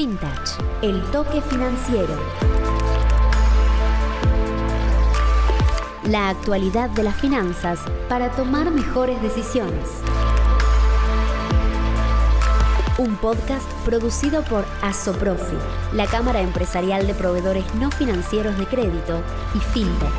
[0.00, 2.16] FinTech, el toque financiero.
[6.08, 9.90] La actualidad de las finanzas para tomar mejores decisiones.
[12.96, 15.58] Un podcast producido por Asoprofi,
[15.92, 19.22] la Cámara Empresarial de Proveedores No Financieros de Crédito
[19.54, 20.14] y FinTech.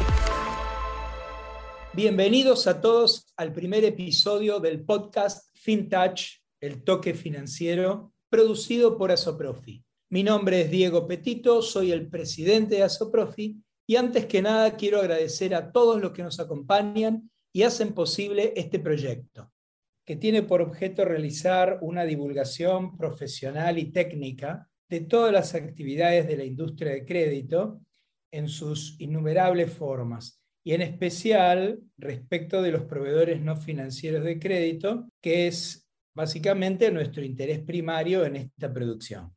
[1.96, 9.84] Bienvenidos a todos al primer episodio del podcast FinTouch, el toque financiero, producido por Asoprofi.
[10.10, 15.00] Mi nombre es Diego Petito, soy el presidente de Asoprofi y antes que nada quiero
[15.00, 19.52] agradecer a todos los que nos acompañan y hacen posible este proyecto,
[20.06, 26.38] que tiene por objeto realizar una divulgación profesional y técnica de todas las actividades de
[26.38, 27.82] la industria de crédito
[28.32, 35.10] en sus innumerables formas y en especial respecto de los proveedores no financieros de crédito,
[35.22, 35.91] que es
[36.22, 39.36] básicamente nuestro interés primario en esta producción.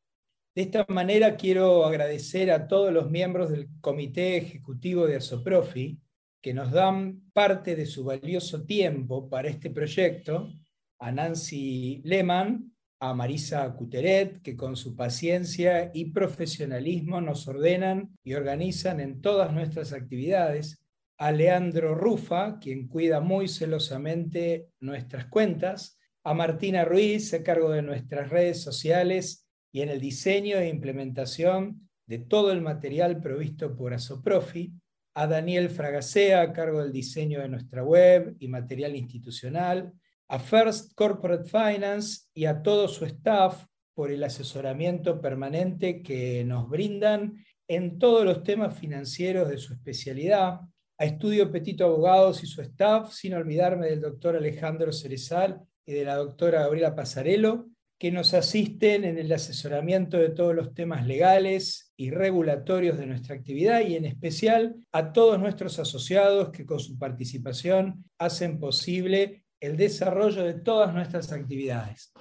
[0.55, 5.99] De esta manera quiero agradecer a todos los miembros del Comité Ejecutivo de Asoprofi
[6.43, 10.53] que nos dan parte de su valioso tiempo para este proyecto,
[10.99, 18.35] a Nancy Lehmann, a Marisa Cuteret, que con su paciencia y profesionalismo nos ordenan y
[18.35, 20.85] organizan en todas nuestras actividades,
[21.17, 27.83] a Leandro Rufa, quien cuida muy celosamente nuestras cuentas, a Martina Ruiz, a cargo de
[27.83, 33.93] nuestras redes sociales y en el diseño e implementación de todo el material provisto por
[33.93, 34.73] Asoprofi,
[35.15, 39.93] a Daniel Fragacea, a cargo del diseño de nuestra web y material institucional,
[40.29, 46.69] a First Corporate Finance y a todo su staff por el asesoramiento permanente que nos
[46.69, 50.61] brindan en todos los temas financieros de su especialidad,
[50.97, 56.05] a Estudio Petito Abogados y su staff, sin olvidarme del doctor Alejandro Cerezal y de
[56.05, 57.67] la doctora Gabriela Pasarello,
[57.99, 63.35] que nos asisten en el asesoramiento de todos los temas legales y regulatorios de nuestra
[63.35, 69.77] actividad y en especial a todos nuestros asociados que con su participación hacen posible el
[69.77, 72.13] desarrollo de todas nuestras actividades.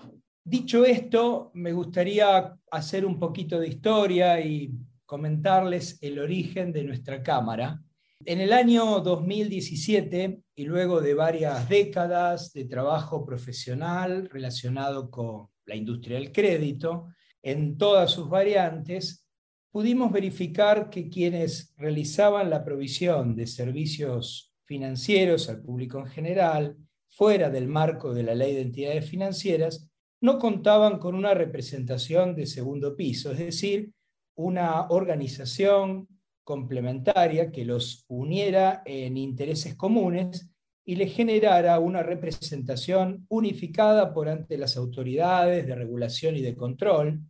[0.46, 4.72] Dicho esto, me gustaría hacer un poquito de historia y
[5.06, 7.81] comentarles el origen de nuestra Cámara,
[8.25, 15.75] en el año 2017, y luego de varias décadas de trabajo profesional relacionado con la
[15.75, 17.07] industria del crédito,
[17.41, 19.25] en todas sus variantes,
[19.72, 26.78] pudimos verificar que quienes realizaban la provisión de servicios financieros al público en general,
[27.09, 29.90] fuera del marco de la ley de entidades financieras,
[30.22, 33.91] no contaban con una representación de segundo piso, es decir,
[34.35, 36.07] una organización
[36.43, 40.49] complementaria que los uniera en intereses comunes
[40.85, 47.21] y le generara una representación unificada por ante las autoridades de regulación y de control,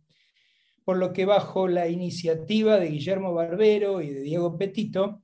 [0.84, 5.22] por lo que bajo la iniciativa de Guillermo Barbero y de Diego Petito,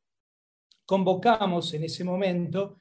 [0.87, 2.81] convocamos en ese momento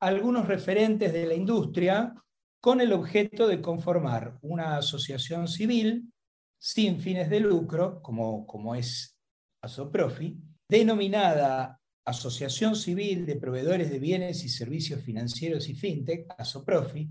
[0.00, 2.14] a algunos referentes de la industria
[2.60, 6.12] con el objeto de conformar una asociación civil
[6.58, 9.16] sin fines de lucro, como, como es
[9.62, 10.36] ASOPROFI,
[10.68, 17.10] denominada Asociación Civil de Proveedores de Bienes y Servicios Financieros y FinTech, ASOPROFI,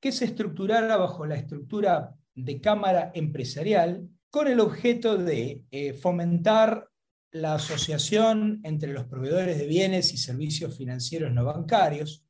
[0.00, 6.88] que se estructurara bajo la estructura de Cámara Empresarial con el objeto de eh, fomentar
[7.30, 12.24] la asociación entre los proveedores de bienes y servicios financieros no bancarios,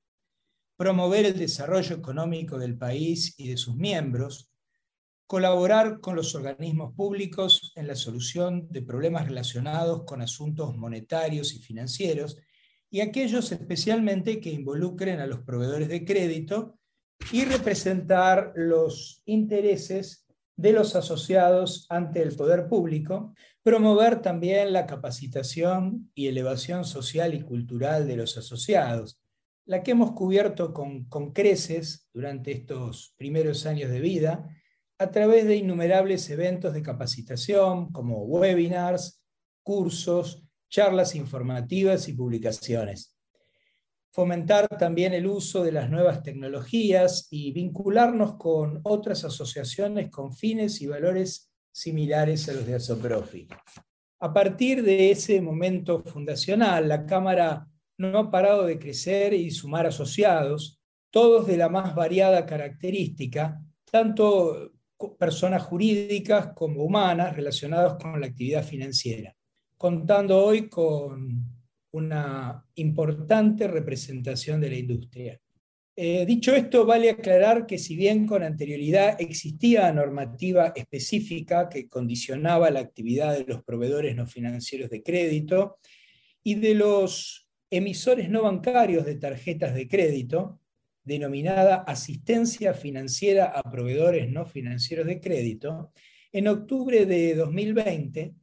[0.77, 4.47] promover el desarrollo económico del país y de sus miembros,
[5.28, 11.59] colaborar con los organismos públicos en la solución de problemas relacionados con asuntos monetarios y
[11.59, 12.39] financieros
[12.91, 16.78] y aquellos especialmente que involucren a los proveedores de crédito
[17.31, 26.10] y representar los intereses de los asociados ante el poder público, promover también la capacitación
[26.15, 29.21] y elevación social y cultural de los asociados,
[29.66, 34.49] la que hemos cubierto con, con creces durante estos primeros años de vida,
[34.98, 39.22] a través de innumerables eventos de capacitación como webinars,
[39.62, 43.15] cursos, charlas informativas y publicaciones.
[44.10, 50.80] Fomentar también el uso de las nuevas tecnologías y vincularnos con otras asociaciones con fines
[50.83, 53.47] y valores similares a los de Asoprofi.
[54.21, 57.68] A partir de ese momento fundacional, la Cámara
[57.98, 60.80] no ha parado de crecer y sumar asociados,
[61.10, 63.60] todos de la más variada característica,
[63.91, 64.72] tanto
[65.18, 69.34] personas jurídicas como humanas relacionadas con la actividad financiera,
[69.77, 71.45] contando hoy con
[71.92, 75.41] una importante representación de la industria.
[76.00, 82.71] Eh, dicho esto, vale aclarar que si bien con anterioridad existía normativa específica que condicionaba
[82.71, 85.78] la actividad de los proveedores no financieros de crédito
[86.45, 90.60] y de los emisores no bancarios de tarjetas de crédito,
[91.09, 95.95] denominada asistencia financiera a proveedores no financieros de crédito,
[96.31, 98.34] en octubre de 2020,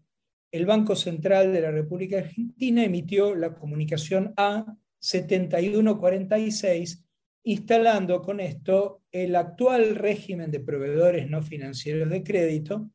[0.51, 7.03] el Banco Central de la República Argentina emitió la comunicación A7146,
[7.43, 12.89] instalando con esto el actual régimen de proveedores no financieros de crédito,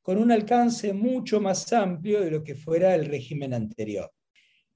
[0.00, 4.12] con un alcance mucho más amplio de lo que fuera el régimen anterior.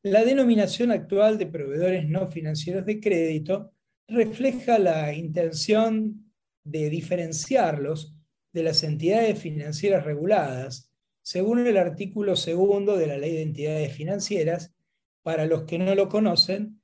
[0.03, 3.72] La denominación actual de proveedores no financieros de crédito
[4.09, 6.33] refleja la intención
[6.65, 8.15] de diferenciarlos
[8.53, 14.75] de las entidades financieras reguladas, según el artículo segundo de la Ley de Entidades Financieras.
[15.23, 16.81] Para los que no lo conocen,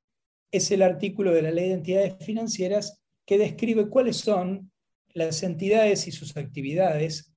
[0.51, 4.71] es el artículo de la Ley de Entidades Financieras que describe cuáles son
[5.13, 7.35] las entidades y sus actividades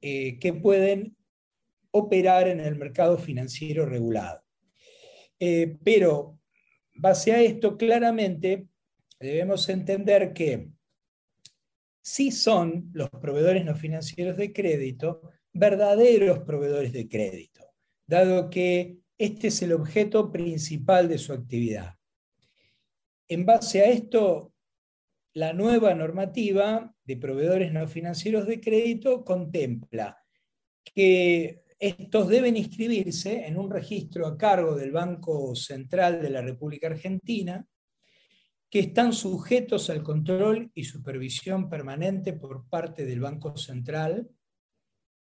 [0.00, 1.16] eh, que pueden
[1.90, 4.42] operar en el mercado financiero regulado.
[5.38, 6.38] Eh, pero,
[6.94, 8.66] base a esto, claramente
[9.20, 10.70] debemos entender que
[12.00, 15.22] sí son los proveedores no financieros de crédito
[15.52, 17.64] verdaderos proveedores de crédito,
[18.06, 21.94] dado que este es el objeto principal de su actividad.
[23.26, 24.52] En base a esto,
[25.34, 30.16] la nueva normativa de proveedores no financieros de crédito contempla
[30.84, 36.88] que estos deben inscribirse en un registro a cargo del Banco Central de la República
[36.88, 37.66] Argentina,
[38.70, 44.28] que están sujetos al control y supervisión permanente por parte del Banco Central,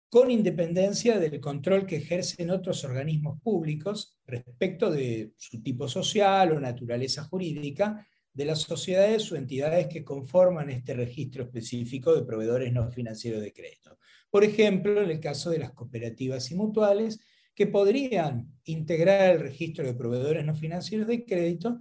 [0.09, 6.59] con independencia del control que ejercen otros organismos públicos respecto de su tipo social o
[6.59, 12.89] naturaleza jurídica de las sociedades o entidades que conforman este registro específico de proveedores no
[12.91, 13.97] financieros de crédito.
[14.29, 17.19] Por ejemplo, en el caso de las cooperativas y mutuales,
[17.55, 21.79] que podrían integrar el registro de proveedores no financieros de crédito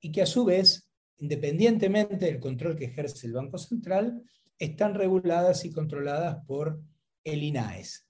[0.00, 4.22] y que a su vez independientemente del control que ejerce el Banco Central,
[4.58, 6.80] están reguladas y controladas por
[7.24, 8.06] el INAES,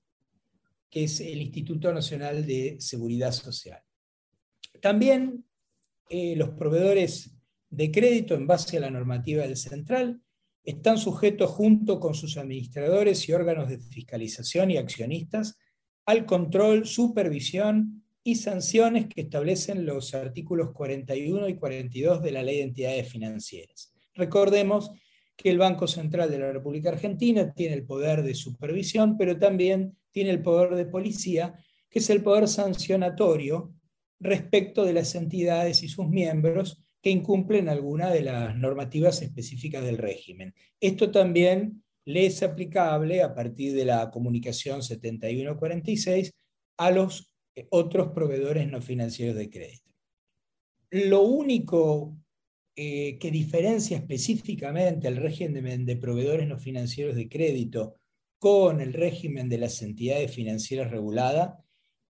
[0.91, 3.81] que es el Instituto Nacional de Seguridad Social.
[4.81, 5.45] También
[6.09, 7.35] eh, los proveedores
[7.71, 10.21] de crédito en base a la normativa del Central
[10.65, 15.59] están sujetos junto con sus administradores y órganos de fiscalización y accionistas
[16.05, 22.59] al control, supervisión y sanciones que establecen los artículos 41 y 42 de la Ley
[22.59, 23.93] de Entidades Financieras.
[24.15, 24.93] Recordemos
[25.37, 29.97] que el Banco Central de la República Argentina tiene el poder de supervisión, pero también
[30.11, 31.55] tiene el poder de policía,
[31.91, 33.75] que es el poder sancionatorio
[34.21, 39.99] respecto de las entidades y sus miembros que incumplen alguna de las normativas específicas del
[39.99, 40.55] régimen.
[40.79, 46.33] Esto también le es aplicable a partir de la comunicación 7146
[46.77, 47.32] a los
[47.71, 49.91] otros proveedores no financieros de crédito.
[50.91, 52.17] Lo único
[52.75, 57.97] eh, que diferencia específicamente el régimen de proveedores no financieros de crédito
[58.39, 61.55] con el régimen de las entidades financieras reguladas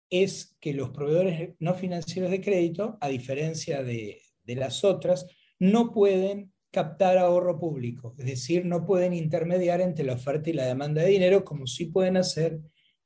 [0.08, 5.26] es que los proveedores no financieros de crédito, a diferencia de, de las otras,
[5.58, 10.66] no pueden captar ahorro público, es decir, no pueden intermediar entre la oferta y la
[10.66, 12.60] demanda de dinero como sí pueden hacer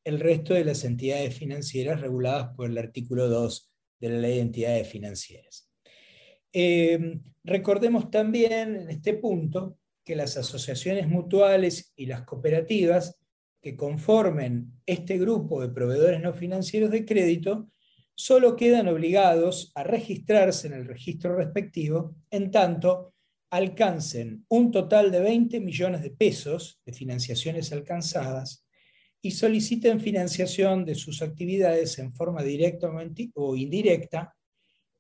[0.06, 4.40] el resto de las entidades financieras reguladas por el artículo 2 de la Ley de
[4.40, 5.68] Entidades Financieras.
[6.52, 13.18] Eh, recordemos también en este punto que las asociaciones mutuales y las cooperativas
[13.60, 17.68] que conformen este grupo de proveedores no financieros de crédito
[18.14, 23.12] solo quedan obligados a registrarse en el registro respectivo en tanto
[23.50, 28.65] alcancen un total de 20 millones de pesos de financiaciones alcanzadas
[29.26, 32.88] y soliciten financiación de sus actividades en forma directa
[33.35, 34.37] o indirecta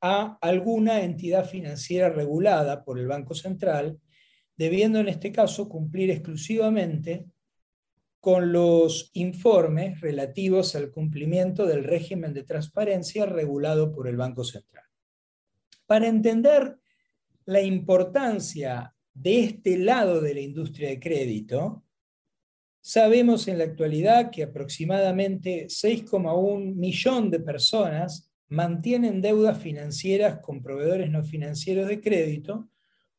[0.00, 4.00] a alguna entidad financiera regulada por el Banco Central,
[4.56, 7.24] debiendo en este caso cumplir exclusivamente
[8.18, 14.86] con los informes relativos al cumplimiento del régimen de transparencia regulado por el Banco Central.
[15.86, 16.78] Para entender
[17.44, 21.85] la importancia de este lado de la industria de crédito,
[22.88, 31.10] Sabemos en la actualidad que aproximadamente 6,1 millón de personas mantienen deudas financieras con proveedores
[31.10, 32.68] no financieros de crédito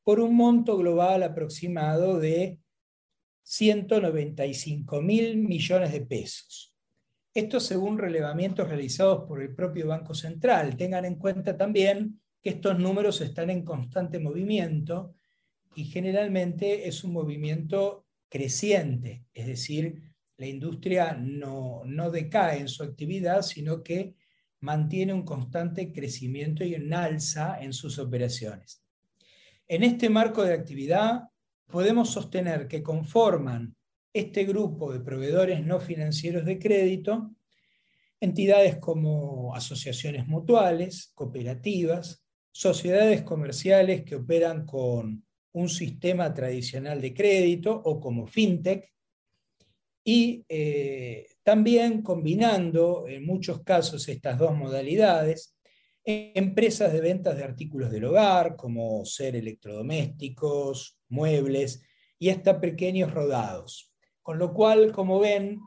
[0.03, 2.59] por un monto global aproximado de
[3.43, 6.73] 195 mil millones de pesos.
[7.33, 10.77] Esto según relevamientos realizados por el propio Banco Central.
[10.77, 15.13] Tengan en cuenta también que estos números están en constante movimiento
[15.75, 20.01] y generalmente es un movimiento creciente, es decir,
[20.37, 24.15] la industria no, no decae en su actividad, sino que
[24.59, 28.83] mantiene un constante crecimiento y un alza en sus operaciones.
[29.67, 31.23] En este marco de actividad,
[31.67, 33.75] podemos sostener que conforman
[34.13, 37.35] este grupo de proveedores no financieros de crédito
[38.19, 47.73] entidades como asociaciones mutuales, cooperativas, sociedades comerciales que operan con un sistema tradicional de crédito
[47.73, 48.91] o como fintech,
[50.03, 55.57] y eh, también combinando en muchos casos estas dos modalidades,
[56.05, 61.83] empresas de ventas de artículos del hogar, como ser electrodomésticos, muebles
[62.17, 63.93] y hasta pequeños rodados.
[64.21, 65.59] Con lo cual, como ven,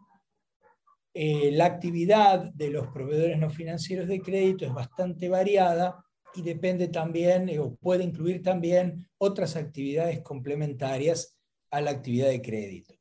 [1.12, 6.02] eh, la actividad de los proveedores no financieros de crédito es bastante variada
[6.34, 11.36] y depende también, o puede incluir también otras actividades complementarias
[11.70, 12.94] a la actividad de crédito.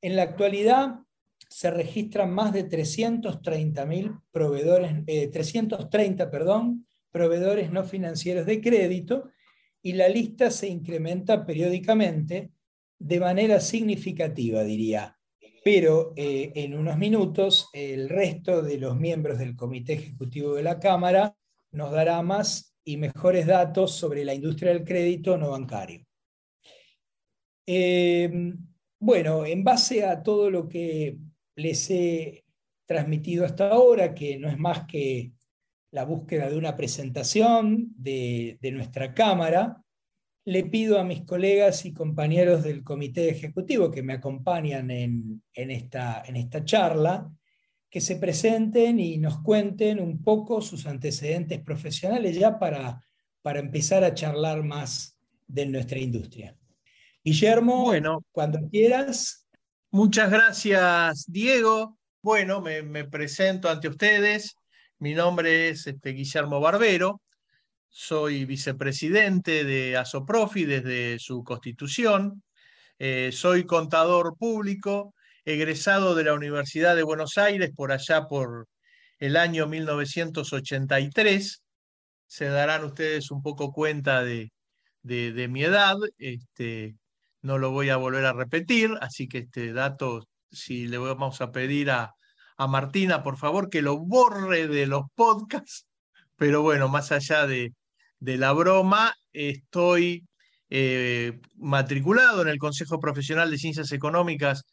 [0.00, 1.00] En la actualidad
[1.48, 9.30] se registran más de 330.000 proveedores, 330, eh, perdón, proveedores no financieros de crédito
[9.82, 12.50] y la lista se incrementa periódicamente
[12.98, 15.16] de manera significativa, diría.
[15.64, 20.78] Pero eh, en unos minutos el resto de los miembros del Comité Ejecutivo de la
[20.78, 21.34] Cámara
[21.72, 26.04] nos dará más y mejores datos sobre la industria del crédito no bancario.
[27.66, 28.54] Eh,
[28.98, 31.18] bueno, en base a todo lo que
[31.56, 32.44] les he
[32.86, 35.32] transmitido hasta ahora, que no es más que
[35.90, 39.82] la búsqueda de una presentación de, nuestra Cámara,
[40.44, 46.22] le pido a mis colegas y compañeros del Comité Ejecutivo que me acompañan en, esta,
[46.24, 47.28] en esta charla,
[47.90, 53.02] que se presenten y nos cuenten un poco sus antecedentes profesionales ya para,
[53.42, 56.56] para empezar a charlar más de nuestra industria.
[57.24, 59.48] Guillermo, bueno, cuando quieras.
[59.90, 61.98] Muchas gracias, Diego.
[62.22, 64.54] Bueno, me, presento ante ustedes.
[65.00, 67.20] Mi nombre es este, Guillermo Barbero.
[67.88, 72.44] Soy vicepresidente de Asoprofi desde su constitución.
[72.98, 75.15] Eh, soy contador público,
[75.46, 78.68] egresado de la Universidad de Buenos Aires por allá por
[79.18, 81.62] el año 1983.
[82.26, 84.50] Se darán ustedes un poco cuenta de,
[85.02, 85.96] de mi edad.
[86.18, 86.96] Este,
[87.42, 91.52] no lo voy a volver a repetir, así que este dato, si le vamos a
[91.52, 92.12] pedir a,
[92.58, 95.86] Martina, por favor, que lo borre de los podcasts,
[96.36, 97.72] pero bueno, más allá de,
[98.20, 100.26] la broma, estoy
[100.70, 104.64] eh, matriculado en el Consejo Profesional de Ciencias Económicas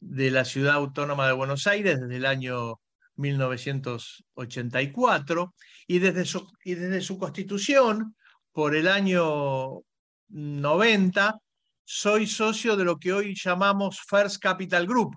[0.00, 2.80] de la Ciudad Autónoma de Buenos Aires desde el año
[3.16, 5.54] 1984
[5.86, 8.14] y desde su, y desde su constitución
[8.52, 9.82] por el año
[10.28, 11.38] 90
[11.84, 15.14] soy socio de lo que hoy llamamos First Capital Group,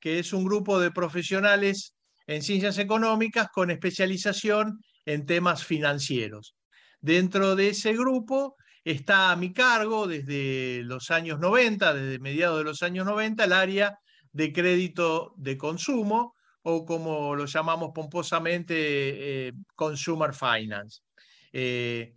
[0.00, 1.94] que es un grupo de profesionales
[2.26, 6.56] en ciencias económicas con especialización en temas financieros.
[7.00, 12.64] Dentro de ese grupo está a mi cargo desde los años 90, desde mediados de
[12.64, 13.98] los años 90, el área
[14.36, 18.74] de crédito de consumo o como lo llamamos pomposamente,
[19.48, 21.00] eh, Consumer Finance.
[21.52, 22.12] Eh,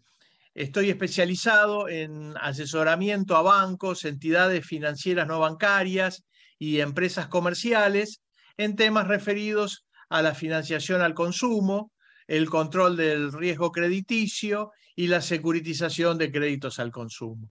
[0.56, 6.26] Estoy especializado en asesoramiento a bancos, entidades financieras no bancarias
[6.58, 8.22] y empresas comerciales
[8.58, 11.94] en temas referidos a la financiación al consumo,
[12.28, 17.50] el control del riesgo crediticio y la securitización de créditos al consumo.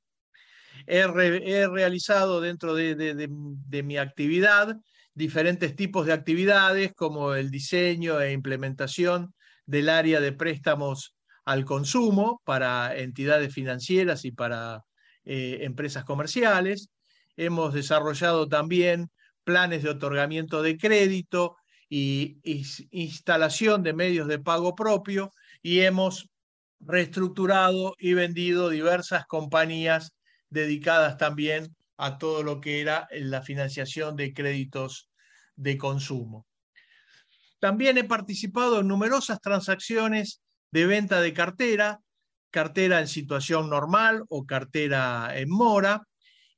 [0.91, 4.77] He, realizado dentro de mi actividad
[5.19, 9.35] diferentes tipos de actividades como el diseño e implementación
[9.67, 14.85] del área de préstamos al consumo para entidades financieras y para
[15.25, 16.89] eh, empresas comerciales.
[17.37, 19.11] Hemos desarrollado también
[19.43, 21.57] planes de otorgamiento de crédito
[21.91, 22.39] y,
[22.93, 26.29] instalación de medios de pago propio y hemos
[26.81, 30.13] reestructurado y vendido diversas compañías
[30.51, 35.11] dedicadas también a todo lo que era la financiación de créditos
[35.57, 36.47] de consumo.
[37.59, 40.41] También he participado en numerosas transacciones
[40.71, 42.01] de venta de cartera,
[42.51, 46.03] cartera en situación normal o cartera en mora,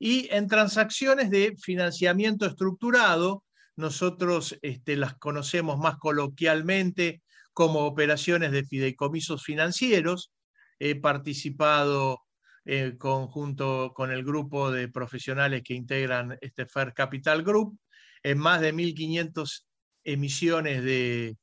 [0.03, 3.43] y en transacciones de financiamiento estructurado,
[3.75, 7.21] nosotros este, las conocemos más coloquialmente
[7.53, 10.31] como operaciones de fideicomisos financieros.
[10.79, 12.19] He participado
[12.65, 17.79] eh, conjunto con el grupo de profesionales que integran este Fair Capital Group
[18.23, 19.65] en más de 1.500
[20.03, 21.37] emisiones de,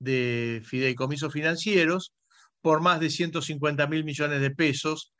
[0.00, 2.12] de fideicomisos financieros
[2.60, 5.12] por más de 150 mil millones de pesos,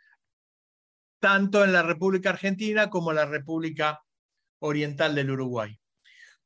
[1.20, 4.00] tanto en la República Argentina como en la República
[4.60, 5.78] Oriental del Uruguay.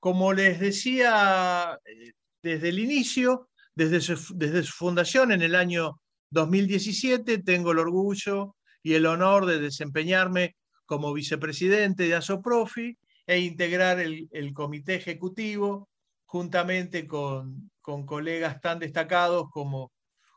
[0.01, 2.13] Como les decía eh,
[2.43, 6.01] desde el inicio, desde su, desde su fundación en el año
[6.31, 10.57] 2017, tengo el orgullo y el honor de desempeñarme
[10.87, 15.89] como vicepresidente de ASOPROFI e integrar el, comité ejecutivo
[16.25, 19.93] juntamente con, colegas tan destacados como,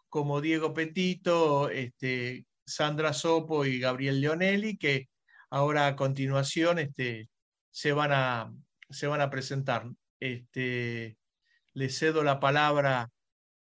[0.10, 5.10] como Diego Petito, este, Sandra Sopo y Gabriel Leonelli, que
[5.50, 7.30] ahora a continuación este,
[7.70, 8.54] se, van a,
[8.90, 9.90] se van a presentar.
[10.20, 11.18] Este,
[11.74, 13.10] le cedo la palabra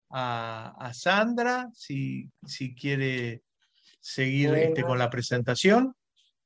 [0.09, 3.43] a, Sandra, si, si, quiere
[4.05, 5.95] seguir este, con la presentación.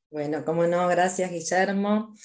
[0.09, 2.15] Bueno, como no, gracias Guillermo.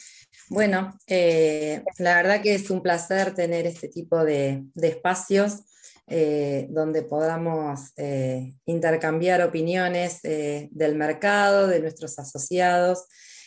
[0.49, 5.65] Bueno, eh, la verdad que es un placer tener este tipo de, espacios
[6.07, 13.07] eh, donde podamos eh, intercambiar opiniones del mercado, de nuestros asociados.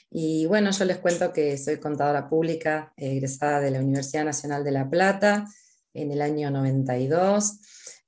[0.10, 4.72] Y bueno, yo les cuento que soy contadora pública egresada de la Universidad Nacional de
[4.72, 5.46] La Plata
[5.94, 7.60] en el año 92.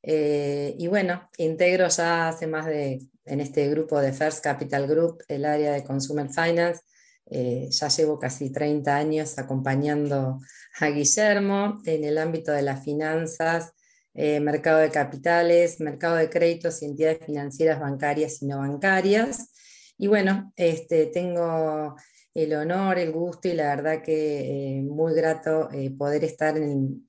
[0.04, 5.46] y bueno, integro ya hace más de en este grupo de First Capital Group, el
[5.46, 6.82] área de Consumer Finance.
[7.28, 10.40] Eh, ya llevo casi 30 años acompañando
[10.80, 13.72] a Guillermo en el ámbito de las finanzas,
[14.16, 19.52] eh, mercado de capitales, mercado de créditos y entidades financieras bancarias y no bancarias.
[19.98, 21.96] Y bueno, este, tengo
[22.34, 26.56] el honor, el gusto y la verdad que eh, muy grato poder estar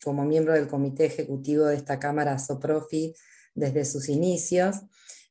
[0.05, 3.15] como miembro del comité ejecutivo de esta Cámara SOPROFI
[3.55, 4.77] desde sus inicios.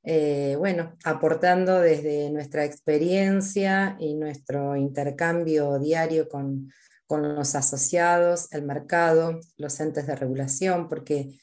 [0.03, 6.71] Eh, bueno, aportando desde nuestra experiencia y nuestro intercambio diario con,
[7.09, 11.39] los asociados, el mercado, los entes de regulación, porque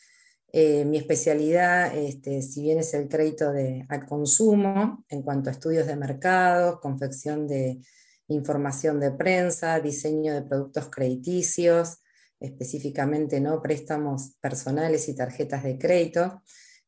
[0.53, 5.53] eh, mi especialidad, este, si bien es el crédito de, al consumo, en cuanto a
[5.53, 7.81] estudios de mercados, confección de
[8.29, 11.99] información de prensa, diseño de productos crediticios,
[12.41, 13.61] específicamente ¿no?
[13.61, 16.43] préstamos personales y tarjetas de crédito,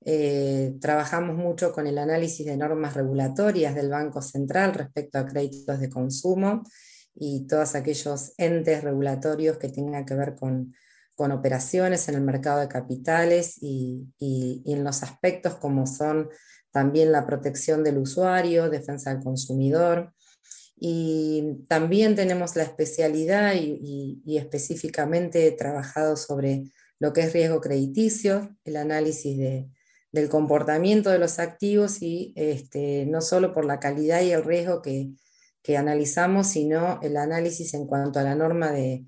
[0.05, 5.81] eh, trabajamos mucho con el análisis de normas regulatorias del Banco Central respecto a créditos
[5.81, 6.63] de consumo
[7.15, 10.75] y todos aquellos entes regulatorios que tengan que ver con,
[11.17, 16.29] operaciones en el mercado de capitales y, en los aspectos como son
[16.71, 20.15] también la protección del usuario, defensa del consumidor.
[20.77, 28.57] Y también tenemos la especialidad y, y específicamente trabajado sobre lo que es riesgo crediticio,
[28.63, 29.69] el análisis de,
[30.19, 34.83] del comportamiento de los activos y este, no solo por la calidad y el riesgo
[34.83, 35.11] que,
[35.77, 39.05] analizamos, sino el análisis en cuanto a la norma de,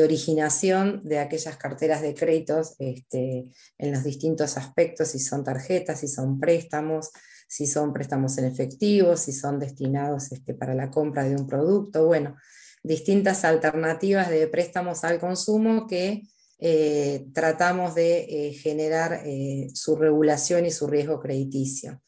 [0.00, 6.06] originación de aquellas carteras de créditos este, en los distintos aspectos, si son tarjetas, si
[6.06, 7.10] son préstamos,
[7.48, 12.06] si son préstamos en efectivo, si son destinados este, para la compra de un producto,
[12.06, 12.36] bueno,
[12.84, 16.22] distintas alternativas de préstamos al consumo que
[16.58, 22.00] eh, tratamos de eh, generar eh, su regulación y su riesgo crediticio.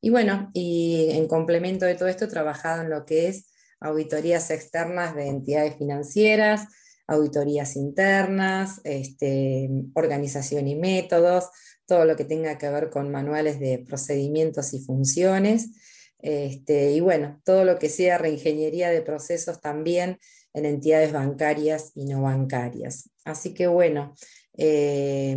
[0.00, 4.50] Y bueno, y en complemento de todo esto, he trabajado en lo que es auditorías
[4.50, 6.68] externas de entidades financieras,
[7.06, 11.48] auditorías internas, este, organización y métodos,
[11.86, 15.70] todo lo que tenga que ver con manuales de procedimientos y funciones.
[16.18, 20.18] Este, y bueno, todo lo que sea reingeniería de procesos también
[20.54, 23.10] en entidades bancarias y no bancarias.
[23.24, 24.14] Así que bueno,
[24.56, 25.36] eh,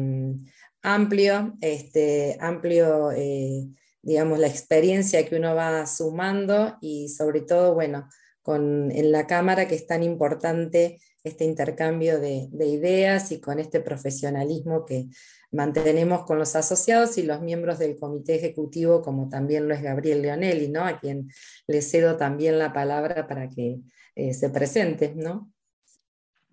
[0.82, 3.68] amplio, este, amplio eh,
[4.08, 8.08] digamos, la experiencia que uno va sumando y sobre todo, bueno,
[8.42, 13.82] con, en la Cámara que es tan importante este intercambio de, ideas y con este
[13.82, 15.08] profesionalismo que
[15.52, 20.22] mantenemos con los asociados y los miembros del comité ejecutivo, como también lo es Gabriel
[20.22, 20.86] Leonelli, ¿no?
[20.86, 21.30] a quien
[21.68, 23.80] le cedo también la palabra para que
[24.16, 25.14] eh, se presente.
[25.16, 25.52] ¿no?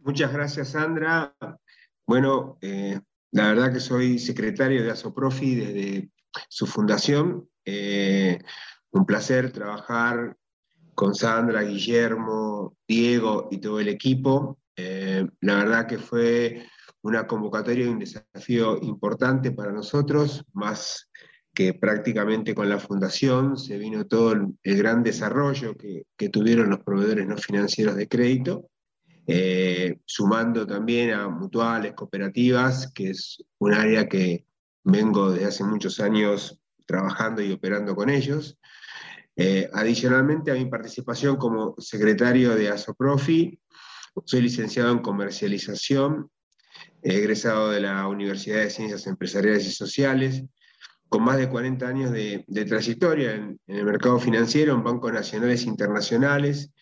[0.04, 1.34] Muchas gracias, Sandra.
[2.06, 6.10] Bueno, eh, la verdad que soy secretario de ASOPROFI desde
[6.50, 7.48] su fundación.
[7.64, 8.38] Eh,
[8.90, 10.36] un placer trabajar
[10.94, 14.58] con Sandra, Guillermo, Diego y todo el equipo.
[14.76, 16.66] Eh, la verdad que fue
[17.00, 21.10] una convocatoria y un desafío importante para nosotros, más
[21.54, 27.26] que prácticamente con la fundación se vino todo el, gran desarrollo que, tuvieron los proveedores
[27.26, 28.68] no financieros de crédito,
[29.26, 34.46] eh, sumando también a mutuales, cooperativas, que es un área que
[34.82, 38.58] vengo desde hace muchos años trabajando y operando con ellos.
[39.37, 43.58] Eh, adicionalmente a mi participación como secretario de ASOPROFI,
[44.24, 46.30] soy licenciado en comercialización,
[47.02, 50.44] egresado de la Universidad de Ciencias Empresariales y Sociales,
[51.08, 55.68] con más de 40 años de, trayectoria en, el mercado financiero, en bancos nacionales e
[55.68, 56.72] internacionales.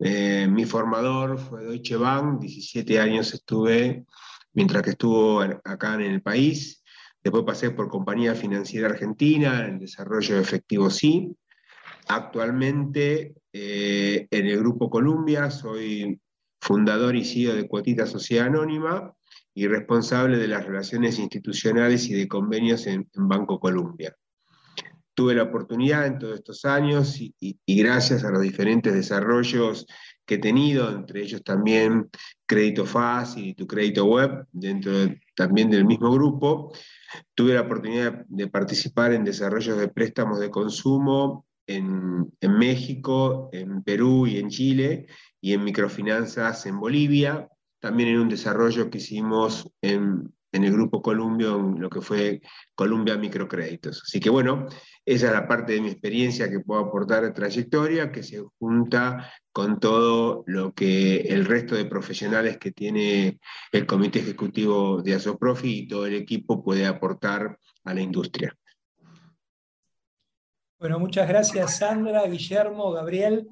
[0.00, 4.04] Eh, mi formador fue Deutsche Bank, 17 años estuve
[4.54, 6.82] mientras que estuvo acá en el país.
[7.22, 11.34] Después pasé por Compañía Financiera Argentina, en desarrollo de efectivo sí.
[12.08, 16.20] Actualmente eh, en el Grupo Columbia soy
[16.60, 19.14] fundador y CEO de Cuotita Sociedad Anónima
[19.54, 24.14] y responsable de las relaciones institucionales y de convenios en, Banco Columbia.
[25.14, 27.34] Tuve la oportunidad en todos estos años y,
[27.66, 29.86] gracias a los diferentes desarrollos
[30.26, 32.10] que he tenido, entre ellos también
[32.46, 34.92] Crédito Fácil y Tu Crédito Web, dentro
[35.36, 36.72] también del mismo grupo,
[37.34, 43.82] tuve la oportunidad de participar en desarrollos de préstamos de consumo en, en México, en
[43.82, 45.06] Perú y en Chile,
[45.40, 47.48] y en microfinanzas en Bolivia,
[47.78, 49.70] también en un desarrollo que hicimos
[50.54, 52.40] en, el Grupo Columbia, en lo que fue
[52.74, 54.02] Columbia Microcréditos.
[54.02, 54.66] Así que bueno,
[55.04, 59.32] esa es la parte de mi experiencia que puedo aportar de trayectoria, que se junta
[59.52, 63.38] con todo lo que el resto de profesionales que tiene
[63.72, 68.56] el Comité Ejecutivo de Asoprofi y todo el equipo puede aportar a la industria.
[70.78, 73.48] Bueno, muchas gracias Sandra, Guillermo, Gabriel.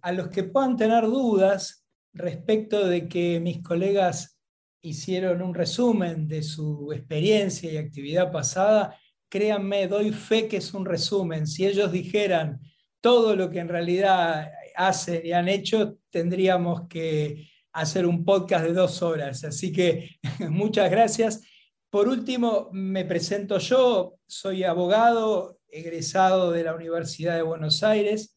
[0.00, 4.38] A los que puedan tener dudas respecto de que mis colegas
[4.82, 10.84] hicieron un resumen de su experiencia y actividad pasada, créanme, doy fe que es un
[10.84, 11.46] resumen.
[11.46, 12.60] Si ellos dijeran
[13.00, 18.72] todo lo que en realidad hacen y han hecho, tendríamos que hacer un podcast de
[18.72, 19.44] dos horas.
[19.44, 20.10] Así que
[20.50, 21.42] muchas gracias.
[21.88, 28.36] Por último, me presento yo, soy abogado egresado de la Universidad de Buenos Aires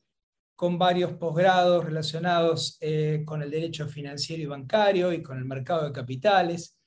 [0.55, 5.85] con varios posgrados relacionados eh, con el derecho financiero y bancario y con el mercado
[5.85, 6.77] de capitales.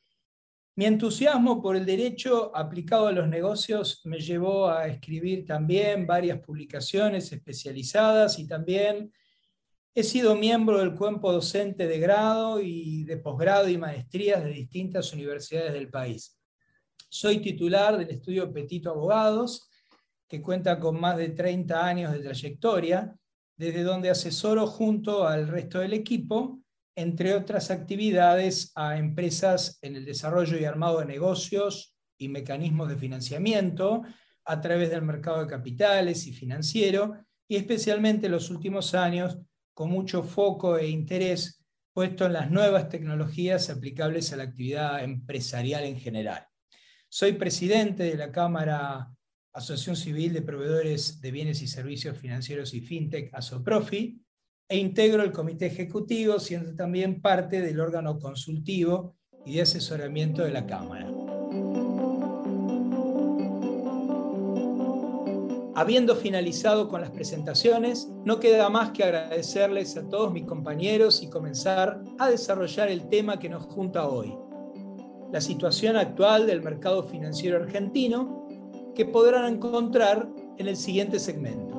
[0.75, 6.41] Mi entusiasmo por el derecho aplicado a los negocios me llevó a escribir también varias
[6.41, 9.13] publicaciones especializadas y también
[9.95, 15.13] he sido miembro del cuerpo docente de grado y de posgrado y maestrías de distintas
[15.13, 16.39] universidades del país.
[17.11, 19.69] Soy titular del estudio Petito Abogados,
[20.29, 23.19] que cuenta con más de 30 años de trayectoria
[23.59, 26.61] desde donde asesoro junto al resto del equipo,
[26.97, 32.97] entre otras actividades, a empresas en el desarrollo y armado de negocios y mecanismos de
[32.97, 34.03] financiamiento
[34.44, 37.16] a través del mercado de capitales y financiero,
[37.49, 39.38] y especialmente en los últimos años
[39.75, 45.83] con mucho foco e interés puesto en las nuevas tecnologías aplicables a la actividad empresarial
[45.85, 46.47] en general.
[47.09, 49.11] Soy presidente de la Cámara
[49.53, 54.21] Asociación Civil de Proveedores de Bienes y Servicios Financieros y FinTech, ASOPROFI,
[54.69, 60.51] e integro el comité ejecutivo, siendo también parte del órgano consultivo y de asesoramiento de
[60.51, 61.11] la Cámara.
[65.75, 71.31] Habiendo finalizado con las presentaciones, no queda más que agradecerles a todos mis compañeros y
[71.31, 74.37] comenzar a desarrollar el tema que nos junta hoy,
[75.33, 78.38] la situación actual del mercado financiero argentino
[78.99, 81.78] que podrán encontrar en el siguiente segmento.